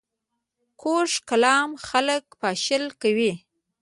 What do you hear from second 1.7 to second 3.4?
خلک پاشل کوي